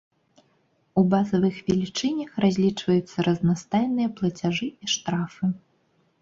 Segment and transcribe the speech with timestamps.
[1.01, 5.45] У базавых велічынях разлічваюцца разнастайныя плацяжы і штрафы.